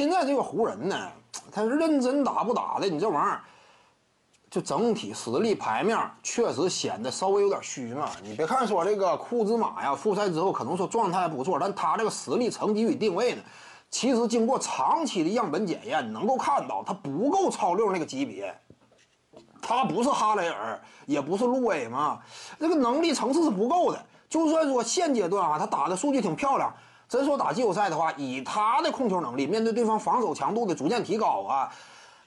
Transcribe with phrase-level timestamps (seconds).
[0.00, 0.96] 现在这个湖人呢，
[1.52, 3.42] 他认真打不打的，你这玩意儿，
[4.50, 8.08] 就整体实力牌面确实显得稍微有点虚嘛。
[8.22, 13.42] 你别看说这个库兹马呀，复赛之后可能说状态不错，但他这个实力层级与定位呢，
[13.90, 18.58] 其实经过长期的样本检验，能够看到他不够超六那个级别。
[19.60, 22.22] 他不是哈雷尔，也不是路威嘛，
[22.58, 24.02] 这个能力层次是不够的。
[24.30, 26.74] 就算说现阶段啊，他打的数据挺漂亮，
[27.10, 31.74] 真说打季后赛的话，以他的控球能力，面对对方防守强度的逐渐提高啊，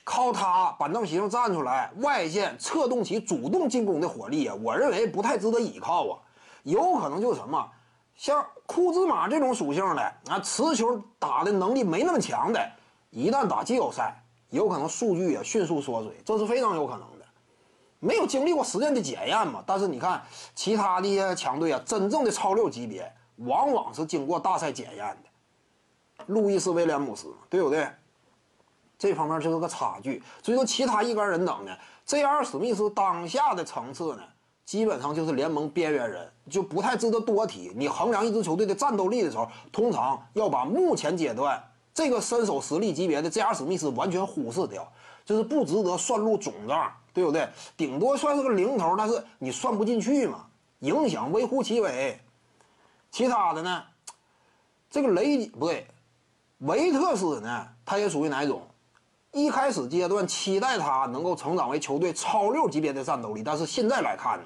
[0.03, 6.19] 靠他板凳席上站出来，外线策动起主动进攻的火力啊，我认为不太值得依靠啊。
[6.63, 7.65] 有可能就是什么，
[8.17, 12.69] 像库兹马这种属性的啊，持球打的能力没那么强的，
[13.09, 17.25] 一旦打季后赛，有可能数据也迅速缩水，这是非常有可能的。
[18.01, 19.63] 没有经历过实践的检验嘛？
[19.65, 20.21] 但是你看
[20.53, 26.25] 其他的一些强队啊，真正的超六级别往往是经过大赛检验的。
[26.27, 27.87] 路易斯威廉姆斯，对不对？
[28.97, 30.21] 这方面就是个差距。
[30.41, 31.75] 所以说，其他一干人等呢
[32.05, 32.43] ，J.R.
[32.43, 34.23] 史密斯当下的层次呢，
[34.65, 37.71] 基本上就是联盟边缘人，就不太值得多提。
[37.75, 41.61] 你衡量一支球队的战斗力的时候，通常要把目前阶段
[41.93, 43.53] 这个身手实力级别的 J.R.
[43.53, 44.89] 史密斯完全忽视掉，
[45.25, 46.91] 就是不值得算入总账。
[47.15, 47.47] 对不对？
[47.77, 50.47] 顶多算是个零头，但是你算不进去嘛，
[50.79, 52.19] 影响微乎其微。
[53.13, 53.83] 其他的呢？
[54.89, 55.85] 这个雷不对，
[56.57, 57.67] 维特斯呢？
[57.85, 58.59] 他也属于哪一种？
[59.31, 64.45] 一开始阶段期待他能够成长为球队超六级别的战斗力，但是现在来看呢，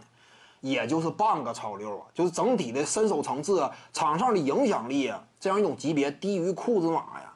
[0.59, 7.33] 也就是半个超六啊，就是整体的身手层次啊，场上的影响力啊，这样一种级别低于库兹马呀。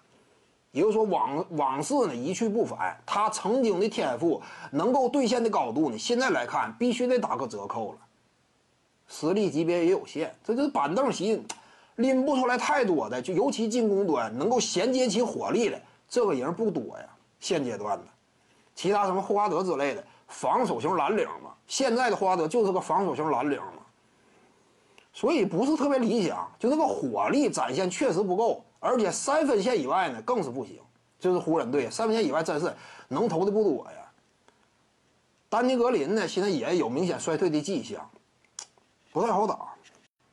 [0.72, 8.00] 也就是说，往往事呢一去不返，他曾经的天赋能够兑现的高度呢，现在来看必须得打个折扣了。
[9.12, 11.44] 实力级别也有限，这就是板凳席
[11.98, 17.06] 拎不出来太多的，就尤其进攻端能够衔接起火力的这个人不多呀。
[17.40, 18.06] 现阶段的，
[18.74, 23.84] 其他什么霍华德之类的防守型蓝领嘛，现在的霍华德就是个防守型蓝领嘛，
[25.12, 28.64] 所以不是特别理想，就这个火力展现确实不够。
[28.80, 30.80] 而且三分线以外呢，更是不行。
[31.20, 32.74] 就是湖人队三分线以外真是
[33.08, 34.12] 能投的不多呀。
[35.50, 38.10] 丹尼格林呢，现在也有明显衰退的迹象，
[39.12, 39.58] 不太好打。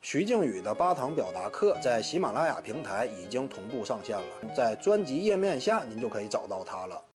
[0.01, 7.03] 徐静宇的八堂表达课在喜马拉雅平台已经同步上线了，在专辑页面下您就可以找到它了。